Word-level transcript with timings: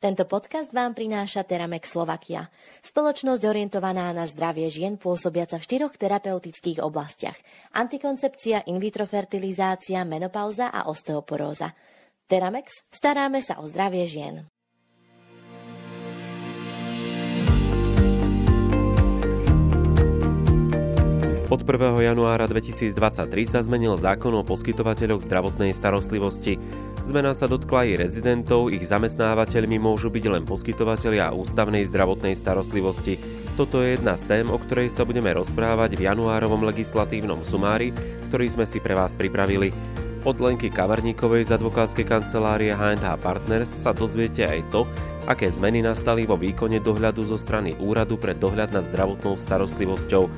Tento 0.00 0.24
podcast 0.24 0.72
vám 0.72 0.96
prináša 0.96 1.44
Teramex 1.44 1.92
Slovakia, 1.92 2.48
spoločnosť 2.80 3.44
orientovaná 3.44 4.16
na 4.16 4.24
zdravie 4.24 4.72
žien 4.72 4.96
pôsobiaca 4.96 5.60
v 5.60 5.66
štyroch 5.68 5.92
terapeutických 6.00 6.80
oblastiach. 6.80 7.36
Antikoncepcia, 7.76 8.64
in 8.72 8.80
vitro 8.80 9.04
fertilizácia, 9.04 10.00
menopauza 10.08 10.72
a 10.72 10.88
osteoporóza. 10.88 11.76
Teramex, 12.24 12.88
staráme 12.88 13.44
sa 13.44 13.60
o 13.60 13.68
zdravie 13.68 14.08
žien. 14.08 14.48
Od 21.50 21.66
1. 21.66 21.98
januára 22.06 22.46
2023 22.46 22.94
sa 23.42 23.58
zmenil 23.58 23.98
zákon 23.98 24.30
o 24.38 24.46
poskytovateľoch 24.46 25.18
zdravotnej 25.26 25.74
starostlivosti. 25.74 26.62
Zmena 27.00 27.34
sa 27.34 27.50
dotkla 27.50 27.88
aj 27.88 28.06
rezidentov, 28.06 28.70
ich 28.70 28.86
zamestnávateľmi 28.86 29.80
môžu 29.82 30.12
byť 30.12 30.24
len 30.30 30.44
poskytovateľia 30.46 31.34
ústavnej 31.34 31.82
zdravotnej 31.88 32.38
starostlivosti. 32.38 33.18
Toto 33.58 33.82
je 33.82 33.98
jedna 33.98 34.14
z 34.14 34.24
tém, 34.30 34.46
o 34.46 34.58
ktorej 34.60 34.92
sa 34.94 35.02
budeme 35.02 35.34
rozprávať 35.34 35.98
v 35.98 36.06
januárovom 36.06 36.62
legislatívnom 36.68 37.42
sumári, 37.42 37.90
ktorý 38.30 38.46
sme 38.52 38.64
si 38.68 38.78
pre 38.78 38.94
vás 38.94 39.18
pripravili. 39.18 39.74
Od 40.20 40.36
Lenky 40.36 40.68
Kavarníkovej 40.68 41.48
z 41.48 41.56
advokátskej 41.56 42.04
kancelárie 42.04 42.76
H&H 42.76 43.08
Partners 43.24 43.72
sa 43.72 43.96
dozviete 43.96 44.44
aj 44.44 44.60
to, 44.68 44.84
aké 45.24 45.48
zmeny 45.48 45.80
nastali 45.80 46.28
vo 46.28 46.36
výkone 46.36 46.76
dohľadu 46.76 47.24
zo 47.24 47.40
strany 47.40 47.72
Úradu 47.80 48.20
pre 48.20 48.36
dohľad 48.36 48.76
nad 48.76 48.84
zdravotnou 48.92 49.40
starostlivosťou. 49.40 50.28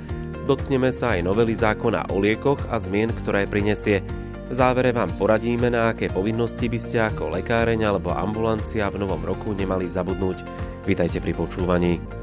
Dotkneme 0.46 0.94
sa 0.94 1.18
aj 1.18 1.26
novely 1.26 1.58
zákona 1.58 2.14
o 2.14 2.22
liekoch 2.22 2.62
a 2.70 2.78
zmien, 2.78 3.10
ktoré 3.10 3.50
prinesie. 3.50 4.21
V 4.52 4.60
závere 4.60 4.92
vám 4.92 5.16
poradíme, 5.16 5.72
na 5.72 5.96
aké 5.96 6.12
povinnosti 6.12 6.68
by 6.68 6.76
ste 6.76 7.00
ako 7.00 7.40
lekáreň 7.40 7.88
alebo 7.88 8.12
ambulancia 8.12 8.84
v 8.92 9.00
novom 9.00 9.24
roku 9.24 9.56
nemali 9.56 9.88
zabudnúť. 9.88 10.44
Vítajte 10.84 11.24
pri 11.24 11.32
počúvaní. 11.32 12.21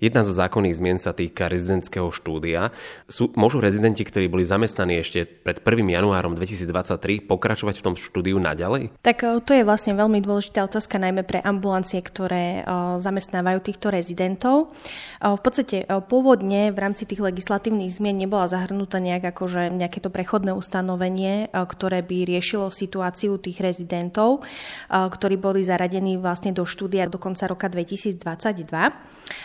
Jedna 0.00 0.24
zo 0.24 0.32
zákonných 0.32 0.80
zmien 0.80 0.96
sa 0.96 1.12
týka 1.12 1.52
rezidentského 1.52 2.08
štúdia. 2.08 2.72
Sú, 3.04 3.28
môžu 3.36 3.60
rezidenti, 3.60 4.00
ktorí 4.00 4.32
boli 4.32 4.48
zamestnaní 4.48 4.96
ešte 5.04 5.28
pred 5.28 5.60
1. 5.60 5.84
januárom 5.84 6.32
2023, 6.40 7.28
pokračovať 7.28 7.74
v 7.76 7.84
tom 7.84 7.94
štúdiu 8.00 8.40
naďalej? 8.40 8.96
Tak 9.04 9.20
e, 9.20 9.44
to 9.44 9.52
je 9.52 9.60
vlastne 9.60 9.92
veľmi 9.92 10.24
dôležitá 10.24 10.64
otázka, 10.64 10.96
najmä 10.96 11.20
pre 11.28 11.44
ambulancie, 11.44 12.00
ktoré 12.00 12.64
e, 12.64 12.96
zamestnávajú 12.96 13.60
týchto 13.60 13.92
rezidentov. 13.92 14.72
E, 15.20 15.36
v 15.36 15.40
podstate 15.44 15.84
pôvodne 16.08 16.72
v 16.72 16.78
rámci 16.80 17.04
tých 17.04 17.20
legislatívnych 17.20 17.92
zmien 17.92 18.16
nebola 18.16 18.48
zahrnutá 18.48 19.04
nejak 19.04 19.36
akože 19.36 19.68
nejaké 19.68 20.00
to 20.00 20.08
prechodné 20.08 20.56
ustanovenie, 20.56 21.52
ktoré 21.52 22.00
by 22.00 22.24
riešilo 22.24 22.72
situáciu 22.72 23.36
tých 23.36 23.60
rezidentov, 23.60 24.48
ktorí 24.88 25.36
boli 25.36 25.60
zaradení 25.60 26.16
vlastne 26.16 26.56
do 26.56 26.64
štúdia 26.64 27.04
do 27.04 27.20
konca 27.20 27.44
roka 27.44 27.68
2022. 27.68 28.16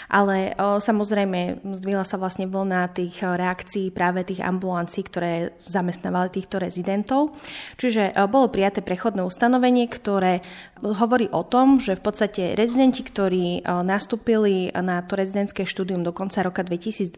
Ale 0.08 0.45
samozrejme 0.60 1.66
zdvihla 1.66 2.06
sa 2.06 2.22
vlastne 2.22 2.46
vlna 2.46 2.94
tých 2.94 3.26
reakcií 3.26 3.90
práve 3.90 4.22
tých 4.22 4.46
ambulancií, 4.46 5.02
ktoré 5.02 5.56
zamestnávali 5.66 6.30
týchto 6.30 6.62
rezidentov. 6.62 7.34
Čiže 7.82 8.14
bolo 8.30 8.54
prijaté 8.54 8.86
prechodné 8.86 9.26
ustanovenie, 9.26 9.90
ktoré 9.90 10.46
hovorí 10.84 11.32
o 11.32 11.42
tom, 11.42 11.82
že 11.82 11.98
v 11.98 12.04
podstate 12.04 12.44
rezidenti, 12.54 13.02
ktorí 13.02 13.64
nastúpili 13.66 14.70
na 14.76 15.02
to 15.02 15.16
rezidentské 15.16 15.64
štúdium 15.64 16.04
do 16.04 16.12
konca 16.12 16.44
roka 16.44 16.62
2022, 16.62 17.16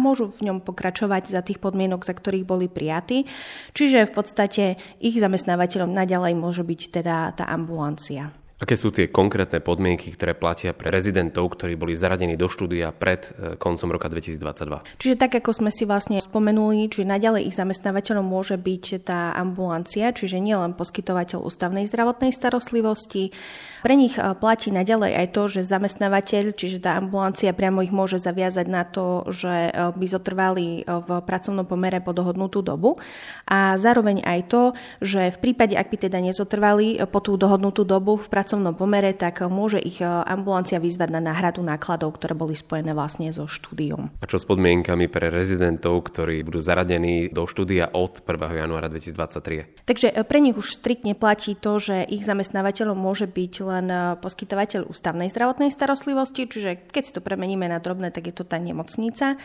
môžu 0.00 0.32
v 0.32 0.50
ňom 0.50 0.64
pokračovať 0.64 1.28
za 1.30 1.44
tých 1.44 1.60
podmienok, 1.60 2.02
za 2.02 2.16
ktorých 2.16 2.48
boli 2.48 2.66
prijatí. 2.72 3.28
Čiže 3.76 4.08
v 4.08 4.12
podstate 4.16 4.64
ich 4.98 5.20
zamestnávateľom 5.20 5.92
naďalej 5.92 6.32
môže 6.34 6.64
byť 6.64 6.80
teda 7.02 7.36
tá 7.36 7.44
ambulancia. 7.52 8.32
Aké 8.56 8.72
sú 8.72 8.88
tie 8.88 9.12
konkrétne 9.12 9.60
podmienky, 9.60 10.16
ktoré 10.16 10.32
platia 10.32 10.72
pre 10.72 10.88
rezidentov, 10.88 11.52
ktorí 11.52 11.76
boli 11.76 11.92
zaradení 11.92 12.40
do 12.40 12.48
štúdia 12.48 12.88
pred 12.88 13.28
e, 13.36 13.60
koncom 13.60 13.92
roka 13.92 14.08
2022? 14.08 14.96
Čiže 14.96 15.20
tak, 15.20 15.36
ako 15.36 15.60
sme 15.60 15.68
si 15.68 15.84
vlastne 15.84 16.16
spomenuli, 16.16 16.88
že 16.88 17.04
naďalej 17.04 17.52
ich 17.52 17.56
zamestnávateľom 17.60 18.24
môže 18.24 18.56
byť 18.56 19.04
tá 19.04 19.36
ambulancia, 19.36 20.08
čiže 20.08 20.40
nielen 20.40 20.72
poskytovateľ 20.72 21.44
ústavnej 21.44 21.84
zdravotnej 21.84 22.32
starostlivosti, 22.32 23.36
pre 23.84 23.92
nich 23.92 24.16
e, 24.16 24.24
platí 24.32 24.72
naďalej 24.72 25.12
aj 25.20 25.26
to, 25.36 25.42
že 25.52 25.68
zamestnávateľ, 25.68 26.56
čiže 26.56 26.80
tá 26.80 26.96
ambulancia 26.96 27.52
priamo 27.52 27.84
ich 27.84 27.92
môže 27.92 28.16
zaviazať 28.16 28.66
na 28.72 28.88
to, 28.88 29.28
že 29.36 29.68
e, 29.68 29.70
by 29.92 30.06
zotrvali 30.08 30.80
v 30.88 31.08
pracovnom 31.28 31.68
pomere 31.68 32.00
po 32.00 32.16
dohodnutú 32.16 32.64
dobu. 32.64 32.96
A 33.44 33.76
zároveň 33.76 34.24
aj 34.24 34.40
to, 34.48 34.62
že 35.04 35.28
v 35.28 35.38
prípade, 35.44 35.76
ak 35.76 35.92
by 35.92 36.08
teda 36.08 36.24
nezotrvali 36.24 37.04
po 37.12 37.20
tú 37.20 37.36
dohodnutú 37.36 37.84
dobu 37.84 38.16
v 38.16 38.24
pracovnom 38.32 38.45
pomere, 38.76 39.16
tak 39.16 39.40
môže 39.46 39.80
ich 39.80 40.04
ambulancia 40.04 40.76
vyzvať 40.76 41.08
na 41.16 41.32
náhradu 41.32 41.64
nákladov, 41.64 42.20
ktoré 42.20 42.36
boli 42.36 42.58
spojené 42.58 42.92
vlastne 42.92 43.32
so 43.32 43.48
štúdiom. 43.48 44.20
A 44.20 44.26
čo 44.28 44.36
s 44.36 44.44
podmienkami 44.44 45.08
pre 45.08 45.32
rezidentov, 45.32 46.10
ktorí 46.12 46.42
budú 46.44 46.60
zaradení 46.60 47.30
do 47.30 47.48
štúdia 47.48 47.88
od 47.94 48.20
1. 48.20 48.66
januára 48.66 48.92
2023? 48.92 49.86
Takže 49.88 50.12
pre 50.26 50.38
nich 50.42 50.58
už 50.58 50.82
striktne 50.82 51.14
platí 51.16 51.54
to, 51.56 51.78
že 51.80 52.04
ich 52.10 52.26
zamestnávateľom 52.26 52.98
môže 52.98 53.24
byť 53.30 53.54
len 53.62 53.76
len 53.76 53.86
eh, 53.92 54.18
poskytovateľ 54.18 54.90
ústavnej 54.90 55.28
zdravotnej 55.30 55.70
starostlivosti, 55.70 56.50
čiže 56.50 56.90
keď 56.90 57.02
si 57.04 57.12
to 57.14 57.20
premeníme 57.22 57.70
na 57.70 57.78
drobné, 57.78 58.10
tak 58.10 58.26
je 58.26 58.34
to 58.34 58.42
tá 58.42 58.58
nemocnica. 58.58 59.38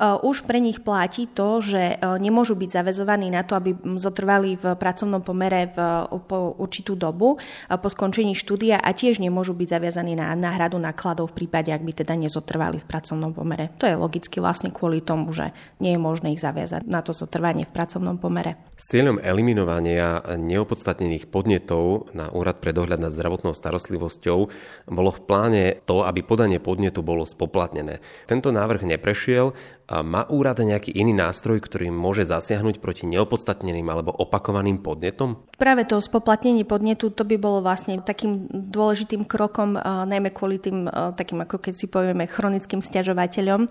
Eh, 0.00 0.16
už 0.24 0.48
pre 0.48 0.64
nich 0.64 0.80
platí 0.80 1.28
to, 1.28 1.60
že 1.60 1.76
eh, 1.76 1.98
nemôžu 2.00 2.56
byť 2.56 2.70
zavezovaní 2.72 3.28
na 3.28 3.44
to, 3.44 3.52
aby 3.52 3.76
zotrvali 4.00 4.56
v 4.56 4.72
pracovnom 4.72 5.20
pomere 5.20 5.68
v, 5.76 5.76
po 6.24 6.56
určitú 6.56 6.96
dobu 6.96 7.36
eh, 7.36 7.76
po 7.76 7.92
skončení 7.92 8.32
štúdia 8.32 8.80
a 8.80 8.96
tiež 8.96 9.20
nemôžu 9.20 9.52
byť 9.52 9.68
zaviazaní 9.76 10.16
na 10.16 10.32
náhradu 10.32 10.80
nákladov 10.80 11.36
v 11.36 11.44
prípade, 11.44 11.68
ak 11.68 11.84
by 11.84 11.92
teda 11.92 12.16
nezotrvali 12.16 12.80
v 12.80 12.88
pracovnom 12.88 13.36
pomere. 13.36 13.76
To 13.76 13.84
je 13.84 13.92
logicky 13.92 14.40
vlastne 14.40 14.72
kvôli 14.72 15.04
tomu, 15.04 15.36
že 15.36 15.52
nie 15.84 15.92
je 15.92 16.00
možné 16.00 16.32
ich 16.32 16.40
zaviazať 16.40 16.88
na 16.88 17.04
to 17.04 17.12
zotrvanie 17.12 17.68
v 17.68 17.72
pracovnom 17.76 18.16
pomere. 18.16 18.56
S 18.80 18.88
cieľom 18.96 19.20
eliminovania 19.20 20.24
neopodstatnených 20.24 21.28
podnetov 21.28 22.08
na 22.16 22.32
Úrad 22.32 22.64
pre 22.64 22.72
dohľad 22.72 23.04
nad 23.04 23.12
zdravotnou 23.12 23.52
starostlivosťou 23.52 24.38
bolo 24.88 25.10
v 25.12 25.20
pláne 25.28 25.64
to, 25.84 26.08
aby 26.08 26.24
podanie 26.24 26.56
podnetu 26.56 27.04
bolo 27.04 27.28
spoplatnené. 27.28 28.00
Tento 28.24 28.48
návrh 28.48 28.88
neprešiel 28.88 29.52
má 29.90 30.22
úrad 30.30 30.62
nejaký 30.62 30.94
iný 30.94 31.10
nástroj, 31.10 31.58
ktorý 31.58 31.90
môže 31.90 32.22
zasiahnuť 32.22 32.78
proti 32.78 33.10
neopodstatneným 33.10 33.90
alebo 33.90 34.14
opakovaným 34.14 34.78
podnetom? 34.78 35.42
Práve 35.58 35.82
to 35.82 35.98
spoplatnenie 35.98 36.62
podnetu, 36.62 37.10
to 37.10 37.26
by 37.26 37.34
bolo 37.34 37.58
vlastne 37.58 37.98
takým 37.98 38.46
dôležitým 38.48 39.26
krokom, 39.26 39.74
najmä 39.82 40.30
kvôli 40.30 40.62
tým 40.62 40.86
takým, 41.18 41.42
ako 41.42 41.58
keď 41.58 41.74
si 41.74 41.90
povieme, 41.90 42.30
chronickým 42.30 42.78
stiažovateľom. 42.78 43.66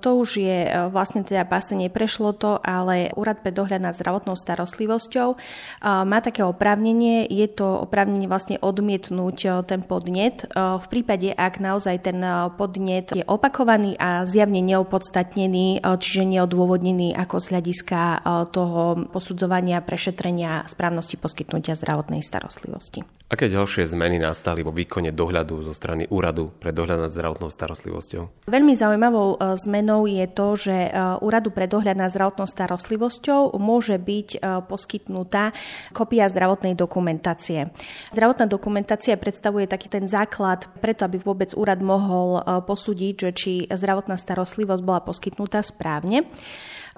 To 0.00 0.08
už 0.16 0.40
je 0.40 0.88
vlastne 0.88 1.20
teda 1.20 1.44
pásenie, 1.44 1.92
prešlo 1.92 2.32
to, 2.32 2.56
ale 2.64 3.12
Úrad 3.12 3.44
pre 3.44 3.52
dohľad 3.52 3.84
nad 3.84 3.92
zdravotnou 3.92 4.40
starostlivosťou 4.40 5.36
má 5.84 6.18
také 6.24 6.48
oprávnenie, 6.48 7.28
je 7.28 7.44
to 7.44 7.84
oprávnenie 7.84 8.24
vlastne 8.24 8.56
odmietnúť 8.56 9.68
ten 9.68 9.84
podnet 9.84 10.48
v 10.56 10.86
prípade, 10.88 11.28
ak 11.36 11.60
naozaj 11.60 12.08
ten 12.08 12.24
podnet 12.56 13.12
je 13.12 13.26
opakovaný 13.28 14.00
a 14.00 14.24
zjavne 14.24 14.64
neopodstatnený 14.64 15.57
odôvodnený, 15.58 15.80
e, 15.82 15.98
čiže 15.98 16.22
neodôvodnený 16.24 17.14
ako 17.18 17.36
z 17.42 17.46
hľadiska 17.54 18.00
e, 18.00 18.18
toho 18.54 18.82
posudzovania, 19.10 19.82
prešetrenia 19.82 20.64
správnosti 20.70 21.18
poskytnutia 21.18 21.74
zdravotnej 21.74 22.22
starostlivosti. 22.22 23.17
Aké 23.28 23.52
ďalšie 23.52 23.84
zmeny 23.84 24.16
nastali 24.16 24.64
vo 24.64 24.72
výkone 24.72 25.12
dohľadu 25.12 25.60
zo 25.60 25.76
strany 25.76 26.08
úradu 26.08 26.48
pre 26.48 26.72
dohľad 26.72 26.96
nad 26.96 27.12
zdravotnou 27.12 27.52
starostlivosťou? 27.52 28.48
Veľmi 28.48 28.72
zaujímavou 28.72 29.36
e, 29.36 29.52
zmenou 29.60 30.08
je 30.08 30.24
to, 30.32 30.56
že 30.56 30.76
úradu 31.20 31.52
pre 31.52 31.68
dohľad 31.68 32.00
nad 32.00 32.08
zdravotnou 32.08 32.48
starostlivosťou 32.48 33.52
môže 33.60 34.00
byť 34.00 34.40
poskytnutá 34.64 35.52
kopia 35.92 36.24
zdravotnej 36.32 36.72
dokumentácie. 36.72 37.68
Zdravotná 38.16 38.48
dokumentácia 38.48 39.20
predstavuje 39.20 39.68
taký 39.68 39.92
ten 39.92 40.08
základ 40.08 40.64
preto, 40.80 41.04
aby 41.04 41.20
vôbec 41.20 41.52
úrad 41.52 41.84
mohol 41.84 42.40
posúdiť, 42.64 43.14
že 43.28 43.30
či 43.36 43.52
zdravotná 43.68 44.16
starostlivosť 44.16 44.80
bola 44.80 45.04
poskytnutá 45.04 45.60
správne. 45.60 46.24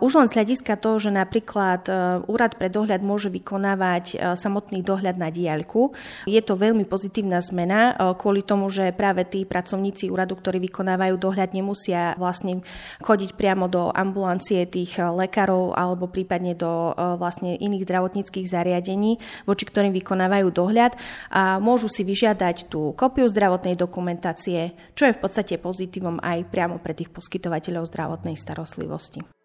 Už 0.00 0.17
len 0.17 0.32
z 0.32 0.41
hľadiska 0.41 0.81
toho, 0.81 0.97
že 0.97 1.12
napríklad 1.12 1.85
e, 1.85 1.93
úrad 2.25 2.56
pre 2.56 2.73
dohľad 2.73 3.05
môže 3.05 3.29
vykonávať 3.29 4.05
e, 4.11 4.32
samotný 4.32 4.81
dohľad 4.81 5.20
na 5.20 5.29
diaľku, 5.29 5.93
je 6.25 6.41
to 6.41 6.56
veľmi 6.56 6.88
pozitívna 6.88 7.44
zmena 7.44 7.93
e, 7.93 8.17
kvôli 8.17 8.41
tomu, 8.41 8.73
že 8.73 8.97
práve 8.97 9.29
tí 9.29 9.44
pracovníci 9.44 10.08
úradu, 10.08 10.41
ktorí 10.41 10.56
vykonávajú 10.73 11.20
dohľad, 11.20 11.52
nemusia 11.52 12.17
vlastne 12.17 12.64
chodiť 13.05 13.37
priamo 13.37 13.69
do 13.69 13.93
ambulancie 13.93 14.64
tých 14.64 14.97
lekárov 14.97 15.76
alebo 15.76 16.08
prípadne 16.08 16.56
do 16.56 16.96
vlastne 16.96 17.61
iných 17.61 17.85
zdravotníckých 17.85 18.49
zariadení, 18.49 19.20
voči 19.44 19.69
ktorým 19.69 19.93
vykonávajú 19.93 20.49
dohľad 20.49 20.96
a 21.29 21.61
môžu 21.61 21.93
si 21.93 22.08
vyžiadať 22.08 22.73
tú 22.73 22.96
kopiu 22.96 23.29
zdravotnej 23.29 23.76
dokumentácie, 23.76 24.73
čo 24.96 25.05
je 25.05 25.17
v 25.17 25.20
podstate 25.20 25.61
pozitívom 25.61 26.25
aj 26.25 26.49
priamo 26.49 26.81
pre 26.81 26.96
tých 26.96 27.12
poskytovateľov 27.12 27.85
zdravotnej 27.85 28.41
starostlivosti. 28.41 29.40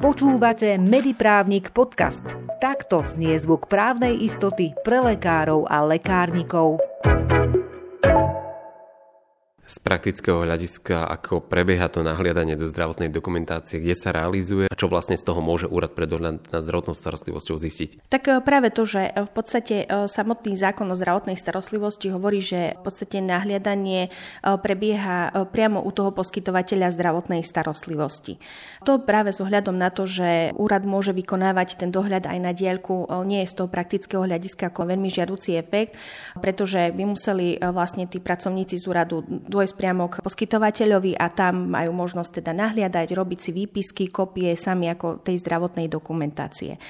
Počúvate 0.00 0.76
Mediprávnik 0.76 1.72
podcast. 1.72 2.24
Takto 2.60 3.00
znie 3.00 3.40
zvuk 3.40 3.72
právnej 3.72 4.20
istoty 4.20 4.76
pre 4.84 5.00
lekárov 5.00 5.64
a 5.64 5.80
lekárnikov 5.88 6.76
z 9.70 9.78
praktického 9.78 10.42
hľadiska, 10.42 11.06
ako 11.06 11.46
prebieha 11.46 11.86
to 11.86 12.02
nahliadanie 12.02 12.58
do 12.58 12.66
zdravotnej 12.66 13.06
dokumentácie, 13.06 13.78
kde 13.78 13.94
sa 13.94 14.10
realizuje 14.10 14.66
a 14.66 14.74
čo 14.74 14.90
vlastne 14.90 15.14
z 15.14 15.22
toho 15.22 15.38
môže 15.38 15.70
úrad 15.70 15.94
pre 15.94 16.10
dohľad 16.10 16.50
nad 16.50 16.62
zdravotnou 16.66 16.98
starostlivosťou 16.98 17.54
zistiť? 17.54 18.10
Tak 18.10 18.22
e, 18.26 18.30
práve 18.42 18.74
to, 18.74 18.82
že 18.82 19.06
e, 19.06 19.30
v 19.30 19.30
podstate 19.30 19.86
e, 19.86 20.10
samotný 20.10 20.58
zákon 20.58 20.90
o 20.90 20.98
zdravotnej 20.98 21.38
starostlivosti 21.38 22.10
hovorí, 22.10 22.42
že 22.42 22.74
v 22.74 22.82
podstate 22.82 23.22
nahliadanie 23.22 24.10
prebieha 24.42 25.46
priamo 25.52 25.84
u 25.84 25.90
toho 25.94 26.10
poskytovateľa 26.10 26.96
zdravotnej 26.96 27.44
starostlivosti. 27.44 28.42
To 28.88 28.98
práve 28.98 29.30
s 29.30 29.38
ohľadom 29.38 29.76
na 29.76 29.92
to, 29.92 30.08
že 30.08 30.50
úrad 30.56 30.82
môže 30.82 31.14
vykonávať 31.14 31.78
ten 31.78 31.92
dohľad 31.92 32.26
aj 32.26 32.38
na 32.40 32.50
diaľku, 32.56 33.06
nie 33.28 33.44
je 33.44 33.52
z 33.52 33.54
toho 33.62 33.68
praktického 33.68 34.24
hľadiska 34.24 34.72
ako 34.72 34.88
veľmi 34.88 35.12
žiaducí 35.12 35.54
efekt, 35.60 35.94
pretože 36.40 36.90
by 36.96 37.04
museli 37.04 37.60
vlastne 37.60 38.08
tí 38.08 38.18
pracovníci 38.18 38.80
z 38.80 38.84
úradu 38.88 39.22
dôjsť 39.60 39.76
priamo 39.76 40.08
k 40.08 40.24
poskytovateľovi 40.24 41.20
a 41.20 41.28
tam 41.28 41.68
majú 41.68 41.92
možnosť 41.92 42.40
teda 42.40 42.56
nahliadať, 42.56 43.12
robiť 43.12 43.38
si 43.44 43.50
výpisky, 43.52 44.08
kopie 44.08 44.56
sami 44.56 44.88
ako 44.88 45.20
tej 45.20 45.36
zdravotnej 45.44 45.92
dokumentácie 45.92 46.80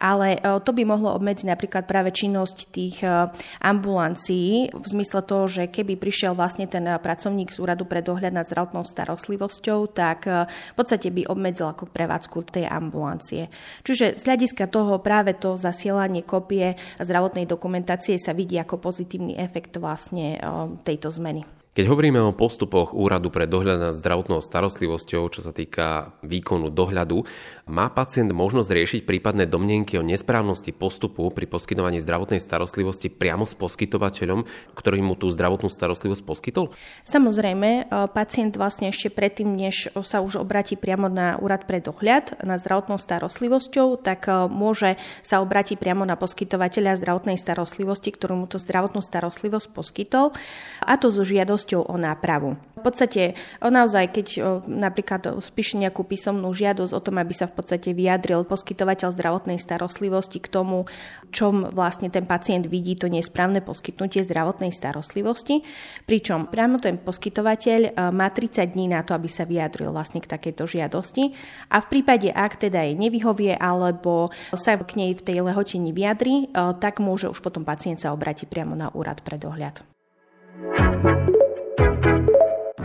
ale 0.00 0.40
e, 0.40 0.58
to 0.64 0.72
by 0.72 0.82
mohlo 0.88 1.12
obmedziť 1.14 1.46
napríklad 1.46 1.84
práve 1.84 2.10
činnosť 2.10 2.58
tých 2.72 3.04
e, 3.04 3.28
ambulancií 3.60 4.72
v 4.72 4.86
zmysle 4.88 5.20
toho, 5.22 5.44
že 5.46 5.68
keby 5.68 6.00
prišiel 6.00 6.32
vlastne 6.32 6.64
ten 6.64 6.88
e, 6.88 6.96
pracovník 6.96 7.52
z 7.52 7.60
úradu 7.60 7.84
pre 7.84 8.00
dohľad 8.00 8.32
nad 8.32 8.48
zdravotnou 8.48 8.82
starostlivosťou, 8.88 9.92
tak 9.92 10.24
v 10.24 10.74
podstate 10.74 11.12
by 11.12 11.28
obmedzil 11.28 11.68
ako 11.68 11.92
prevádzku 11.92 12.48
tej 12.48 12.64
ambulancie. 12.64 13.52
Čiže 13.84 14.16
z 14.16 14.22
hľadiska 14.24 14.72
toho 14.72 15.02
práve 15.04 15.36
to 15.36 15.60
zasielanie 15.60 16.24
kopie 16.24 16.80
zdravotnej 16.96 17.44
dokumentácie 17.44 18.16
sa 18.16 18.32
vidí 18.32 18.56
ako 18.56 18.80
pozitívny 18.80 19.36
efekt 19.36 19.76
vlastne 19.76 20.40
tejto 20.86 21.12
zmeny. 21.12 21.59
Keď 21.70 21.86
hovoríme 21.86 22.18
o 22.18 22.34
postupoch 22.34 22.90
Úradu 22.98 23.30
pre 23.30 23.46
dohľad 23.46 23.78
nad 23.78 23.94
zdravotnou 23.94 24.42
starostlivosťou, 24.42 25.22
čo 25.30 25.38
sa 25.38 25.54
týka 25.54 26.18
výkonu 26.18 26.66
dohľadu, 26.66 27.22
má 27.70 27.86
pacient 27.86 28.26
možnosť 28.34 28.70
riešiť 28.74 29.00
prípadné 29.06 29.46
domnenky 29.46 29.94
o 29.94 30.02
nesprávnosti 30.02 30.74
postupu 30.74 31.30
pri 31.30 31.46
poskytovaní 31.46 32.02
zdravotnej 32.02 32.42
starostlivosti 32.42 33.06
priamo 33.06 33.46
s 33.46 33.54
poskytovateľom, 33.54 34.50
ktorý 34.74 34.98
mu 34.98 35.14
tú 35.14 35.30
zdravotnú 35.30 35.70
starostlivosť 35.70 36.22
poskytol? 36.26 36.74
Samozrejme, 37.06 37.70
e, 37.70 37.82
pacient 38.10 38.58
vlastne 38.58 38.90
ešte 38.90 39.06
predtým, 39.06 39.54
než 39.54 39.94
sa 39.94 40.26
už 40.26 40.42
obratí 40.42 40.74
priamo 40.74 41.06
na 41.06 41.38
Úrad 41.38 41.70
pre 41.70 41.78
dohľad 41.78 42.42
nad 42.42 42.58
zdravotnou 42.58 42.98
starostlivosťou, 42.98 43.94
tak 44.02 44.26
e, 44.26 44.50
môže 44.50 44.98
sa 45.22 45.38
obrátiť 45.38 45.78
priamo 45.78 46.02
na 46.02 46.18
poskytovateľa 46.18 46.98
zdravotnej 46.98 47.38
starostlivosti, 47.38 48.10
ktorú 48.10 48.42
mu 48.42 48.46
to 48.50 48.58
zdravotnú 48.58 48.98
starostlivosť 48.98 49.70
poskytol, 49.70 50.34
a 50.82 50.98
to 50.98 51.14
so 51.14 51.22
žiadosťou 51.22 51.59
žiadosťou 51.60 51.92
o 51.92 51.96
nápravu. 52.00 52.56
V 52.80 52.88
podstate 52.88 53.36
naozaj, 53.60 54.08
keď 54.16 54.26
napríklad 54.64 55.36
spíše 55.44 55.76
nejakú 55.76 56.00
písomnú 56.00 56.48
žiadosť 56.48 56.96
o 56.96 57.04
tom, 57.04 57.20
aby 57.20 57.36
sa 57.36 57.44
v 57.44 57.60
podstate 57.60 57.92
vyjadril 57.92 58.48
poskytovateľ 58.48 59.12
zdravotnej 59.12 59.60
starostlivosti 59.60 60.40
k 60.40 60.48
tomu, 60.48 60.88
čom 61.28 61.68
vlastne 61.76 62.08
ten 62.08 62.24
pacient 62.24 62.64
vidí 62.64 62.96
to 62.96 63.12
nesprávne 63.12 63.60
poskytnutie 63.60 64.24
zdravotnej 64.24 64.72
starostlivosti, 64.72 65.60
pričom 66.08 66.48
priamo 66.48 66.80
ten 66.80 66.96
poskytovateľ 66.96 68.00
má 68.16 68.32
30 68.32 68.72
dní 68.72 68.88
na 68.88 69.04
to, 69.04 69.12
aby 69.12 69.28
sa 69.28 69.44
vyjadril 69.44 69.92
vlastne 69.92 70.24
k 70.24 70.30
takejto 70.32 70.64
žiadosti 70.64 71.36
a 71.68 71.84
v 71.84 71.86
prípade, 71.92 72.32
ak 72.32 72.64
teda 72.64 72.88
jej 72.88 72.96
nevyhovie 72.96 73.60
alebo 73.60 74.32
sa 74.56 74.80
k 74.80 74.96
nej 74.96 75.12
v 75.12 75.20
tej 75.20 75.44
lehote 75.44 75.76
nevyjadri, 75.76 76.48
tak 76.80 76.96
môže 77.04 77.28
už 77.28 77.44
potom 77.44 77.68
pacient 77.68 78.00
sa 78.00 78.16
obrátiť 78.16 78.48
priamo 78.48 78.72
na 78.72 78.88
úrad 78.96 79.20
pre 79.20 79.36
dohľad. 79.36 79.84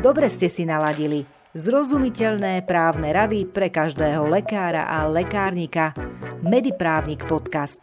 Dobre 0.06 0.30
ste 0.30 0.54
si 0.54 0.70
naladili. 0.70 1.26
Zrozumiteľné 1.58 2.62
právne 2.70 3.10
rady 3.10 3.50
pre 3.50 3.74
každého 3.74 4.30
lekára 4.30 4.86
a 4.86 5.10
lekárnika. 5.10 5.98
Mediprávnik 6.46 7.26
podcast. 7.26 7.82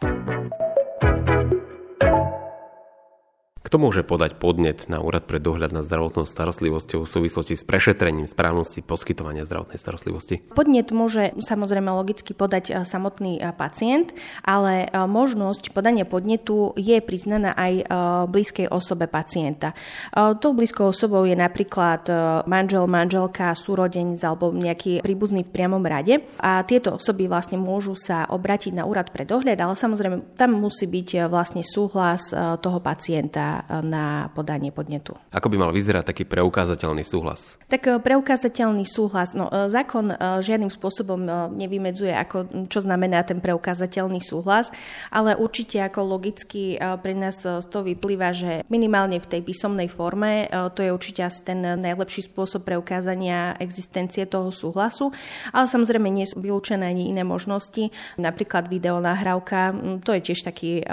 Kto 3.73 3.81
môže 3.81 4.05
podať 4.05 4.37
podnet 4.37 4.85
na 4.85 5.01
Úrad 5.01 5.25
pre 5.25 5.41
dohľad 5.41 5.73
nad 5.73 5.81
zdravotnou 5.81 6.29
starostlivosťou 6.29 7.01
v 7.01 7.09
súvislosti 7.09 7.57
s 7.57 7.65
prešetrením 7.65 8.29
správnosti 8.29 8.85
poskytovania 8.85 9.49
zdravotnej 9.49 9.81
starostlivosti? 9.81 10.45
Podnet 10.53 10.93
môže 10.93 11.33
samozrejme 11.41 11.89
logicky 11.89 12.37
podať 12.37 12.69
e, 12.69 12.73
samotný 12.85 13.41
e, 13.41 13.49
pacient, 13.49 14.13
ale 14.45 14.85
e, 14.85 14.87
možnosť 14.93 15.73
podania 15.73 16.05
podnetu 16.05 16.77
je 16.77 17.01
priznaná 17.01 17.57
aj 17.57 17.89
blízkej 18.29 18.69
osobe 18.69 19.09
pacienta. 19.09 19.73
Tou 20.13 20.53
blízkou 20.53 20.93
osobou 20.93 21.25
je 21.25 21.33
napríklad 21.33 22.05
manžel, 22.45 22.85
manželka, 22.85 23.57
súrodenec 23.57 24.21
alebo 24.21 24.53
nejaký 24.53 25.01
príbuzný 25.01 25.49
v 25.49 25.49
priamom 25.49 25.81
rade 25.81 26.21
a 26.37 26.61
tieto 26.61 27.01
osoby 27.01 27.25
vlastne 27.25 27.57
môžu 27.57 27.97
sa 27.97 28.29
obratiť 28.29 28.77
na 28.77 28.85
úrad 28.85 29.09
pre 29.09 29.25
dohľad, 29.25 29.57
ale 29.57 29.73
samozrejme 29.73 30.37
tam 30.37 30.61
musí 30.61 30.85
byť 30.85 31.25
vlastne 31.25 31.65
súhlas 31.65 32.29
toho 32.61 32.77
pacienta 32.77 33.62
na 33.69 34.29
podanie 34.35 34.69
podnetu. 34.69 35.15
Ako 35.31 35.47
by 35.47 35.57
mal 35.57 35.71
vyzerať 35.71 36.03
taký 36.11 36.23
preukázateľný 36.27 37.01
súhlas? 37.01 37.55
Tak 37.71 37.81
e, 37.87 37.97
preukázateľný 37.97 38.85
súhlas, 38.85 39.33
no 39.33 39.47
e, 39.47 39.71
zákon 39.71 40.13
e, 40.13 40.15
žiadnym 40.43 40.69
spôsobom 40.69 41.25
nevymedzuje, 41.55 42.11
ako, 42.13 42.67
čo 42.67 42.83
znamená 42.83 43.23
ten 43.23 43.39
preukázateľný 43.39 44.19
súhlas, 44.19 44.69
ale 45.09 45.37
určite 45.37 45.79
ako 45.81 46.17
logicky 46.17 46.75
pre 46.77 47.13
nás 47.15 47.39
toho 47.43 47.83
vyplýva, 47.85 48.35
že 48.35 48.51
minimálne 48.67 49.21
v 49.21 49.29
tej 49.29 49.41
písomnej 49.45 49.87
forme 49.87 50.49
to 50.75 50.83
je 50.83 50.91
určite 50.91 51.21
asi 51.23 51.41
ten 51.45 51.61
najlepší 51.61 52.27
spôsob 52.27 52.65
preukázania 52.67 53.55
existencie 53.61 54.25
toho 54.27 54.49
súhlasu, 54.51 55.13
ale 55.53 55.69
samozrejme 55.69 56.09
nie 56.09 56.27
sú 56.27 56.41
vylúčené 56.41 56.89
ani 56.89 57.09
iné 57.13 57.23
možnosti, 57.23 57.93
napríklad 58.19 58.67
videonahrávka, 58.67 59.75
to 60.03 60.11
je 60.17 60.21
tiež 60.33 60.39
taký 60.43 60.83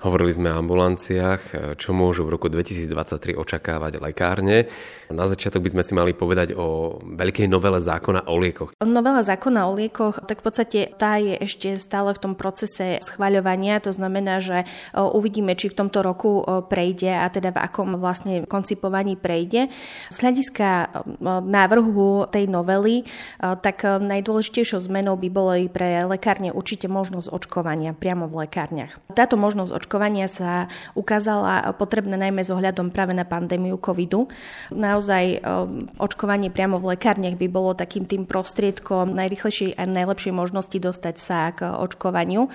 Hovorili 0.00 0.32
sme 0.32 0.48
o 0.48 0.56
ambulanciách, 0.64 1.76
čo 1.76 1.92
môžu 1.92 2.24
v 2.24 2.32
roku 2.32 2.48
2023 2.48 3.36
očakávať 3.36 4.00
lekárne. 4.00 4.64
Na 5.12 5.28
začiatok 5.28 5.60
by 5.60 5.76
sme 5.76 5.82
si 5.84 5.92
mali 5.92 6.16
povedať 6.16 6.56
o 6.56 6.96
veľkej 7.04 7.44
novele 7.44 7.76
zákona 7.84 8.24
o 8.24 8.34
liekoch. 8.40 8.72
Novela 8.80 9.20
zákona 9.20 9.68
o 9.68 9.76
liekoch, 9.76 10.24
tak 10.24 10.40
v 10.40 10.44
podstate 10.48 10.80
tá 10.96 11.20
je 11.20 11.36
ešte 11.36 11.76
stále 11.76 12.16
v 12.16 12.22
tom 12.22 12.32
procese 12.32 12.96
schvaľovania, 13.04 13.76
to 13.84 13.92
znamená, 13.92 14.40
že 14.40 14.64
uvidíme, 14.96 15.52
či 15.52 15.68
v 15.68 15.84
tomto 15.84 16.00
roku 16.00 16.48
prejde 16.72 17.20
a 17.20 17.28
teda 17.28 17.52
v 17.52 17.60
akom 17.60 18.00
vlastne 18.00 18.48
koncipovaní 18.48 19.20
prejde. 19.20 19.68
Z 20.08 20.16
hľadiska 20.24 20.96
návrhu 21.44 22.30
tej 22.32 22.48
novely, 22.48 23.04
tak 23.36 23.84
najdôležitejšou 23.84 24.80
zmenou 24.80 25.20
by 25.20 25.28
bolo 25.28 25.52
i 25.60 25.68
pre 25.68 26.08
lekárne 26.08 26.56
určite 26.56 26.88
možnosť 26.88 27.28
očkovania 27.28 27.92
priamo 27.92 28.30
v 28.30 28.48
lekárniach. 28.48 28.96
Táto 29.12 29.36
možnosť 29.36 29.74
očkovania 29.74 29.88
očkovania 29.90 30.30
sa 30.30 30.70
ukázala 30.94 31.74
potrebné 31.74 32.14
najmä 32.14 32.46
s 32.46 32.54
ohľadom 32.54 32.94
práve 32.94 33.10
na 33.10 33.26
pandémiu 33.26 33.74
covidu. 33.74 34.30
Naozaj 34.70 35.42
um, 35.42 35.90
očkovanie 35.98 36.46
priamo 36.54 36.78
v 36.78 36.94
lekárniach 36.94 37.34
by 37.34 37.50
bolo 37.50 37.74
takým 37.74 38.06
tým 38.06 38.22
prostriedkom 38.22 39.10
najrychlejšej 39.18 39.74
a 39.74 39.90
najlepšej 39.90 40.30
možnosti 40.30 40.78
dostať 40.78 41.16
sa 41.18 41.50
k 41.50 41.66
očkovaniu. 41.74 42.46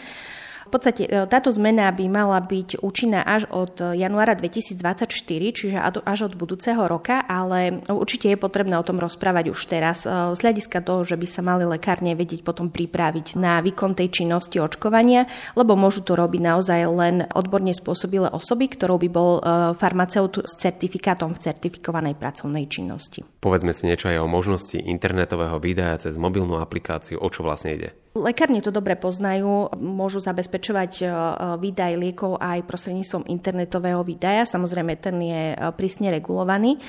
V 0.66 0.72
podstate 0.74 1.06
e, 1.06 1.30
táto 1.30 1.54
zmena 1.54 1.94
by 1.94 2.06
mala 2.10 2.42
byť 2.42 2.82
účinná 2.82 3.22
až 3.22 3.46
od 3.54 3.78
januára 3.94 4.34
2024, 4.34 5.06
čiže 5.54 5.78
až 5.82 6.20
od 6.26 6.34
budúceho 6.34 6.90
roka, 6.90 7.22
ale 7.22 7.86
určite 7.86 8.34
je 8.34 8.38
potrebné 8.38 8.74
o 8.76 8.86
tom 8.86 8.98
rozprávať 8.98 9.54
už 9.54 9.60
teraz. 9.70 10.04
E, 10.04 10.34
z 10.34 10.40
hľadiska 10.42 10.82
toho, 10.82 11.06
že 11.06 11.16
by 11.18 11.28
sa 11.30 11.42
mali 11.46 11.64
lekárne 11.70 12.18
vedieť 12.18 12.42
potom 12.42 12.74
pripraviť 12.74 13.38
na 13.38 13.62
výkon 13.62 13.94
tej 13.94 14.24
činnosti 14.24 14.58
očkovania, 14.58 15.30
lebo 15.54 15.78
môžu 15.78 16.02
to 16.02 16.18
robiť 16.18 16.42
naozaj 16.42 16.80
len 16.90 17.16
odborne 17.34 17.72
spôsobilé 17.72 18.34
osoby, 18.34 18.66
ktorou 18.70 18.98
by 18.98 19.10
bol 19.10 19.32
e, 19.38 19.42
farmaceut 19.78 20.42
s 20.42 20.54
certifikátom 20.58 21.38
v 21.38 21.42
certifikovanej 21.46 22.18
pracovnej 22.18 22.66
činnosti. 22.66 23.22
Povedzme 23.42 23.70
si 23.72 23.86
niečo 23.86 24.10
aj 24.10 24.18
o 24.22 24.28
možnosti 24.28 24.82
internetového 24.82 25.62
videa 25.62 25.98
cez 26.02 26.18
mobilnú 26.18 26.58
aplikáciu, 26.58 27.22
o 27.22 27.30
čo 27.30 27.46
vlastne 27.46 27.78
ide. 27.78 28.05
Lekárne 28.16 28.64
to 28.64 28.72
dobre 28.72 28.96
poznajú, 28.96 29.76
môžu 29.76 30.24
zabezpečovať 30.24 30.92
e, 31.04 31.06
výdaj 31.60 32.00
liekov 32.00 32.40
aj 32.40 32.64
prostredníctvom 32.64 33.28
internetového 33.28 34.08
výdaja. 34.08 34.48
Samozrejme, 34.48 34.96
ten 34.96 35.20
je 35.20 35.44
e, 35.52 35.56
prísne 35.76 36.16
regulovaný, 36.16 36.80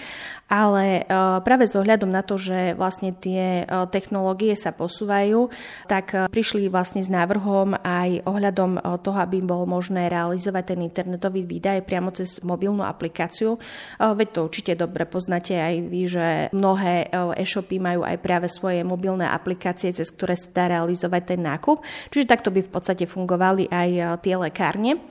ale 0.47 1.03
e, 1.03 1.15
práve 1.43 1.67
s 1.67 1.75
ohľadom 1.75 2.11
na 2.11 2.23
to, 2.23 2.39
že 2.39 2.79
vlastne 2.79 3.11
tie 3.11 3.67
technológie 3.91 4.55
sa 4.55 4.71
posúvajú, 4.71 5.51
tak 5.91 6.15
prišli 6.31 6.71
vlastne 6.71 7.03
s 7.03 7.11
návrhom 7.11 7.79
aj 7.83 8.23
ohľadom 8.25 9.03
toho, 9.03 9.19
aby 9.19 9.43
bolo 9.43 9.67
možné 9.67 10.07
realizovať 10.07 10.75
ten 10.75 10.81
internetový 10.87 11.43
výdaj 11.43 11.87
priamo 11.87 12.15
cez 12.15 12.39
mobilnú 12.43 12.87
aplikáciu. 12.87 13.59
Veď 13.99 14.29
to 14.31 14.41
určite 14.47 14.73
dobre 14.79 15.05
poznáte 15.07 15.59
aj 15.59 15.75
vy, 15.87 16.03
že 16.07 16.27
mnohé 16.55 17.11
e-shopy 17.39 17.83
majú 17.83 18.07
aj 18.07 18.17
práve 18.23 18.47
svoje 18.51 18.83
mobilné 18.87 19.27
aplikácie, 19.27 19.93
cez 19.93 20.09
ktoré 20.13 20.39
sa 20.39 20.49
dá 20.53 20.65
realizovať 20.79 21.37
ten 21.37 21.41
nákup. 21.43 21.83
Čiže 22.11 22.31
takto 22.31 22.51
by 22.55 22.61
v 22.63 22.73
podstate 22.73 23.05
fungovali 23.05 23.69
aj 23.71 23.91
e, 23.93 24.03
tie 24.23 24.35
lekárne. 24.39 25.03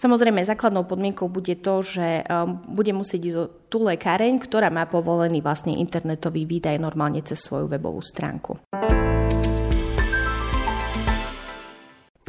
Samozrejme, 0.00 0.40
základnou 0.48 0.88
podmienkou 0.88 1.28
bude 1.28 1.60
to, 1.60 1.84
že 1.84 2.24
e, 2.24 2.32
bude 2.72 2.88
musieť 2.96 3.20
ísť 3.20 3.36
o 3.36 3.50
tú 3.68 3.84
lekáreň, 3.84 4.40
ktorá 4.40 4.72
má 4.72 4.88
povolený 4.88 5.44
vlastne 5.44 5.76
internetový 5.76 6.48
výdaj 6.48 6.80
normálne 6.80 7.20
cez 7.20 7.36
svoju 7.44 7.68
webovú 7.68 8.00
stránku. 8.00 8.56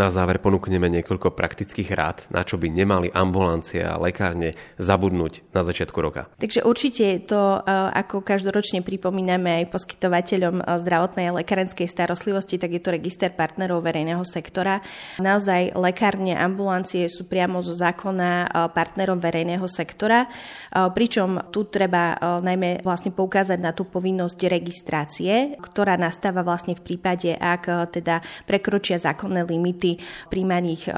Na 0.01 0.09
záver 0.09 0.41
ponúkneme 0.41 0.89
niekoľko 0.89 1.37
praktických 1.37 1.93
rád, 1.93 2.25
na 2.33 2.41
čo 2.41 2.57
by 2.57 2.73
nemali 2.73 3.13
ambulancie 3.13 3.85
a 3.85 4.01
lekárne 4.01 4.57
zabudnúť 4.81 5.45
na 5.53 5.61
začiatku 5.61 5.93
roka. 6.01 6.25
Takže 6.41 6.65
určite 6.65 7.21
to, 7.29 7.61
e, 7.61 7.69
ako 8.01 8.25
každoročne 8.25 8.81
pripomíname 8.81 9.61
aj 9.61 9.69
poskytovateľom 9.69 10.57
e, 10.57 10.63
zdravotnej 10.81 11.29
a 11.29 11.37
lekárenskej 11.37 11.85
starostlivosti, 11.85 12.57
tak 12.57 12.73
je 12.73 12.81
to 12.81 12.97
register 12.97 13.29
partnerov 13.29 13.85
verejného 13.85 14.25
sektora. 14.25 14.81
Naozaj 15.21 15.77
lekárne, 15.77 16.33
ambulancie 16.33 17.05
sú 17.05 17.29
priamo 17.29 17.61
zo 17.61 17.77
zákona 17.77 18.29
e, 18.41 18.45
partnerom 18.73 19.21
verejného 19.21 19.69
sektora, 19.69 20.25
pričom 20.71 21.51
tu 21.51 21.67
treba 21.67 22.15
najmä 22.39 22.81
vlastne 22.81 23.11
poukázať 23.11 23.59
na 23.59 23.75
tú 23.75 23.83
povinnosť 23.83 24.39
registrácie, 24.47 25.59
ktorá 25.59 25.99
nastáva 25.99 26.47
vlastne 26.47 26.79
v 26.79 26.81
prípade, 26.81 27.35
ak 27.35 27.91
teda 27.91 28.23
prekročia 28.47 28.95
zákonné 28.95 29.43
limity 29.43 29.90
príjmaných 30.29 30.91
eh, 30.91 30.95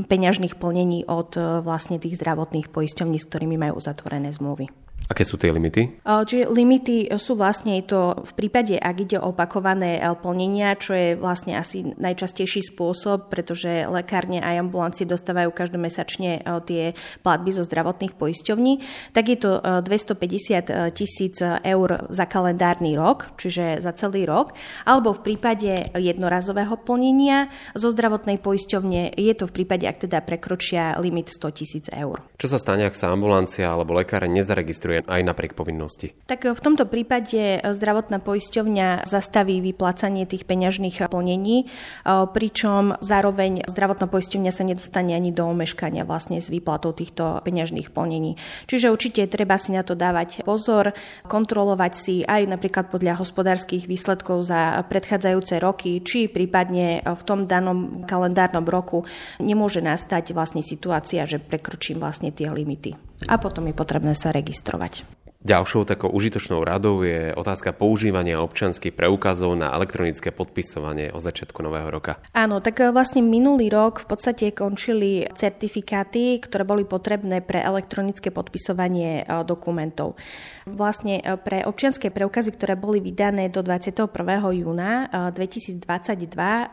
peňažných 0.00 0.56
plnení 0.56 1.04
od 1.06 1.36
eh, 1.36 1.42
vlastne 1.60 2.00
tých 2.00 2.16
zdravotných 2.16 2.72
poisťovní, 2.72 3.20
s 3.20 3.28
ktorými 3.28 3.60
majú 3.60 3.78
uzatvorené 3.78 4.32
zmluvy. 4.32 4.85
Aké 5.06 5.22
sú 5.22 5.38
tie 5.38 5.54
limity? 5.54 6.02
Čiže 6.02 6.50
limity 6.50 7.14
sú 7.14 7.38
vlastne 7.38 7.78
to 7.86 8.26
v 8.26 8.32
prípade, 8.34 8.74
ak 8.74 8.96
ide 9.06 9.22
o 9.22 9.30
opakované 9.30 10.02
plnenia, 10.18 10.74
čo 10.74 10.96
je 10.96 11.08
vlastne 11.14 11.54
asi 11.54 11.94
najčastejší 11.94 12.74
spôsob, 12.74 13.30
pretože 13.30 13.86
lekárne 13.86 14.42
a 14.42 14.56
ambulancie 14.58 15.06
dostávajú 15.06 15.54
každomesačne 15.54 16.42
tie 16.66 16.98
platby 17.22 17.50
zo 17.54 17.62
zdravotných 17.62 18.18
poisťovní, 18.18 18.82
tak 19.14 19.30
je 19.30 19.38
to 19.38 19.62
250 19.62 20.90
tisíc 20.96 21.38
eur 21.44 21.88
za 22.10 22.24
kalendárny 22.26 22.98
rok, 22.98 23.30
čiže 23.38 23.78
za 23.84 23.94
celý 23.94 24.26
rok, 24.26 24.58
alebo 24.88 25.14
v 25.14 25.22
prípade 25.22 25.92
jednorazového 25.94 26.74
plnenia 26.82 27.52
zo 27.78 27.94
zdravotnej 27.94 28.42
poisťovne 28.42 29.14
je 29.14 29.34
to 29.38 29.46
v 29.46 29.54
prípade, 29.62 29.86
ak 29.86 30.08
teda 30.08 30.18
prekročia 30.24 30.98
limit 30.98 31.30
100 31.30 31.58
tisíc 31.58 31.86
eur. 31.94 32.24
Čo 32.40 32.50
sa 32.50 32.58
stane, 32.58 32.88
ak 32.88 32.98
sa 32.98 33.12
ambulancia 33.12 33.70
alebo 33.70 33.94
lekár 33.94 34.24
nezaregistruje 34.26 34.95
aj 35.04 35.20
napriek 35.20 35.52
povinnosti? 35.52 36.16
Tak 36.24 36.48
v 36.48 36.60
tomto 36.60 36.88
prípade 36.88 37.60
zdravotná 37.60 38.22
poisťovňa 38.22 39.04
zastaví 39.04 39.60
vyplácanie 39.60 40.24
tých 40.24 40.48
peňažných 40.48 41.12
plnení, 41.12 41.68
pričom 42.06 42.96
zároveň 43.04 43.68
zdravotná 43.68 44.08
poisťovňa 44.08 44.52
sa 44.54 44.64
nedostane 44.64 45.12
ani 45.12 45.34
do 45.34 45.44
omeškania 45.50 46.08
vlastne 46.08 46.40
s 46.40 46.48
výplatou 46.48 46.96
týchto 46.96 47.44
peňažných 47.44 47.90
plnení. 47.92 48.38
Čiže 48.70 48.94
určite 48.94 49.26
treba 49.26 49.58
si 49.60 49.74
na 49.74 49.82
to 49.82 49.98
dávať 49.98 50.46
pozor, 50.46 50.94
kontrolovať 51.26 51.92
si 51.92 52.14
aj 52.24 52.46
napríklad 52.46 52.88
podľa 52.88 53.18
hospodárskych 53.20 53.90
výsledkov 53.90 54.46
za 54.46 54.80
predchádzajúce 54.86 55.58
roky, 55.58 56.00
či 56.04 56.30
prípadne 56.30 57.02
v 57.02 57.22
tom 57.26 57.48
danom 57.48 58.04
kalendárnom 58.06 58.66
roku 58.66 59.08
nemôže 59.42 59.82
nastať 59.82 60.36
vlastne 60.36 60.62
situácia, 60.62 61.24
že 61.26 61.42
prekročím 61.42 61.98
vlastne 61.98 62.30
tie 62.30 62.52
limity. 62.52 62.94
A 63.24 63.40
potom 63.40 63.64
je 63.64 63.74
potrebné 63.74 64.12
sa 64.12 64.28
registrovať. 64.28 65.08
Ďalšou 65.46 65.86
takou 65.86 66.10
užitočnou 66.10 66.66
radou 66.66 67.06
je 67.06 67.30
otázka 67.30 67.70
používania 67.70 68.42
občanských 68.42 68.90
preukazov 68.90 69.54
na 69.54 69.70
elektronické 69.78 70.34
podpisovanie 70.34 71.14
o 71.14 71.22
začiatku 71.22 71.62
nového 71.62 71.86
roka. 71.86 72.18
Áno, 72.34 72.58
tak 72.58 72.82
e, 72.82 72.90
vlastne 72.90 73.22
minulý 73.22 73.70
rok 73.70 74.02
v 74.02 74.10
podstate 74.10 74.50
končili 74.50 75.22
certifikáty, 75.38 76.42
ktoré 76.42 76.66
boli 76.66 76.82
potrebné 76.82 77.46
pre 77.46 77.62
elektronické 77.62 78.34
podpisovanie 78.34 79.22
e, 79.22 79.46
dokumentov. 79.46 80.18
Vlastne 80.66 81.22
e, 81.22 81.38
pre 81.38 81.62
občianské 81.62 82.10
preukazy, 82.10 82.50
ktoré 82.50 82.74
boli 82.74 82.98
vydané 82.98 83.46
do 83.46 83.62
21. 83.62 84.02
júna 84.50 85.06
2022, 85.30 85.86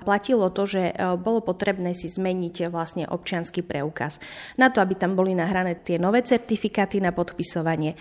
platilo 0.02 0.50
to, 0.50 0.66
že 0.66 0.98
bolo 1.22 1.46
potrebné 1.46 1.94
si 1.94 2.10
zmeniť 2.10 2.74
vlastne 2.74 3.06
občianský 3.06 3.62
preukaz. 3.62 4.18
Na 4.58 4.74
to, 4.74 4.82
aby 4.82 4.98
tam 4.98 5.14
boli 5.14 5.38
nahrané 5.38 5.78
tie 5.78 6.02
nové 6.02 6.26
certifikáty 6.26 6.98
na 6.98 7.14
podpisovanie. 7.14 7.94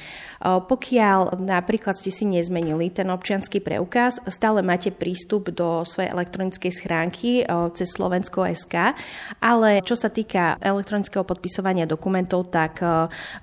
Pokiaľ 0.65 1.39
napríklad 1.43 2.01
ste 2.01 2.09
si 2.09 2.25
nezmenili 2.25 2.89
ten 2.89 3.07
občianský 3.13 3.61
preukaz, 3.61 4.17
stále 4.33 4.65
máte 4.65 4.89
prístup 4.89 5.53
do 5.53 5.85
svojej 5.85 6.11
elektronickej 6.11 6.73
schránky 6.73 7.45
cez 7.77 7.93
Slovensko 7.93 8.49
SK, 8.49 8.97
ale 9.43 9.85
čo 9.85 9.95
sa 9.95 10.09
týka 10.09 10.57
elektronického 10.63 11.23
podpisovania 11.23 11.85
dokumentov, 11.85 12.49
tak 12.49 12.81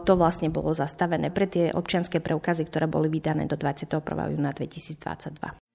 to 0.03 0.13
vlastne 0.17 0.49
bolo 0.49 0.73
zastavené 0.73 1.29
pre 1.29 1.45
tie 1.45 1.69
občianské 1.69 2.17
preukazy, 2.17 2.65
ktoré 2.65 2.89
boli 2.89 3.07
vydané 3.07 3.45
do 3.45 3.53
21. 3.53 4.01
júna 4.33 4.51
2022. 4.51 5.68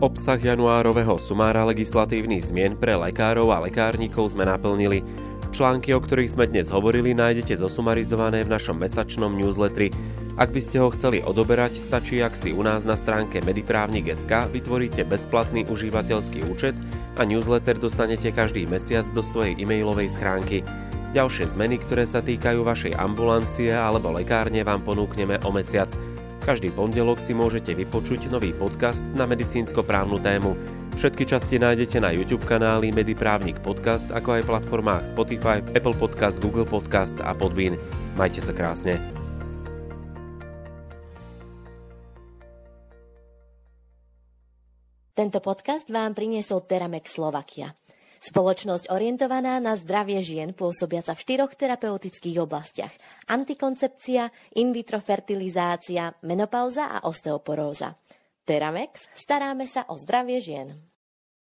Obsah 0.00 0.40
januárového 0.40 1.20
sumára 1.20 1.60
legislatívnych 1.68 2.48
zmien 2.48 2.72
pre 2.72 2.96
lekárov 2.96 3.52
a 3.52 3.60
lekárnikov 3.68 4.32
sme 4.32 4.48
naplnili. 4.48 5.04
Články, 5.52 5.92
o 5.92 6.00
ktorých 6.00 6.40
sme 6.40 6.48
dnes 6.48 6.72
hovorili, 6.72 7.12
nájdete 7.12 7.60
zosumarizované 7.60 8.40
v 8.40 8.48
našom 8.48 8.80
mesačnom 8.80 9.28
newsletteri. 9.36 9.92
Ak 10.40 10.56
by 10.56 10.60
ste 10.64 10.80
ho 10.80 10.88
chceli 10.96 11.20
odoberať, 11.20 11.76
stačí, 11.76 12.24
ak 12.24 12.32
si 12.32 12.48
u 12.48 12.64
nás 12.64 12.88
na 12.88 12.96
stránke 12.96 13.44
mediprávnik.sk 13.44 14.48
vytvoríte 14.48 15.04
bezplatný 15.04 15.68
užívateľský 15.68 16.48
účet 16.48 16.72
a 17.20 17.28
newsletter 17.28 17.76
dostanete 17.76 18.32
každý 18.32 18.64
mesiac 18.64 19.04
do 19.12 19.20
svojej 19.20 19.52
e-mailovej 19.60 20.16
schránky. 20.16 20.64
Ďalšie 21.12 21.52
zmeny, 21.52 21.76
ktoré 21.76 22.08
sa 22.08 22.24
týkajú 22.24 22.64
vašej 22.64 22.96
ambulancie 22.96 23.68
alebo 23.68 24.16
lekárne, 24.16 24.64
vám 24.64 24.80
ponúkneme 24.80 25.36
o 25.44 25.52
mesiac– 25.52 25.92
každý 26.42 26.72
pondelok 26.74 27.20
si 27.22 27.32
môžete 27.32 27.72
vypočuť 27.76 28.28
nový 28.32 28.52
podcast 28.56 29.00
na 29.16 29.24
medicínsko-právnu 29.24 30.20
tému. 30.20 30.56
Všetky 31.00 31.24
časti 31.24 31.56
nájdete 31.56 32.02
na 32.02 32.12
YouTube 32.12 32.44
kanáli 32.44 32.92
Mediprávnik 32.92 33.62
Podcast, 33.64 34.04
ako 34.12 34.36
aj 34.36 34.48
platformách 34.48 35.04
Spotify, 35.08 35.64
Apple 35.72 35.96
Podcast, 35.96 36.36
Google 36.42 36.68
Podcast 36.68 37.16
a 37.24 37.32
Podbean. 37.32 37.80
Majte 38.20 38.44
sa 38.44 38.52
krásne. 38.52 39.00
Tento 45.16 45.40
podcast 45.44 45.88
vám 45.92 46.16
priniesol 46.16 46.64
Teramex 46.64 47.12
Slovakia. 47.12 47.79
Spoločnosť 48.20 48.92
orientovaná 48.92 49.56
na 49.64 49.72
zdravie 49.80 50.20
žien 50.20 50.52
pôsobiaca 50.52 51.16
v 51.16 51.22
štyroch 51.24 51.56
terapeutických 51.56 52.36
oblastiach. 52.44 52.92
Antikoncepcia, 53.32 54.28
in 54.60 54.76
vitro 54.76 55.00
fertilizácia, 55.00 56.12
menopauza 56.28 56.92
a 56.92 57.08
osteoporóza. 57.08 57.96
Teramex, 58.44 59.08
staráme 59.16 59.64
sa 59.64 59.88
o 59.88 59.96
zdravie 59.96 60.36
žien. 60.44 60.89